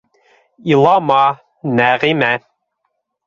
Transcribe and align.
Илама, 0.71 1.17
Нәғимә! 1.81 2.31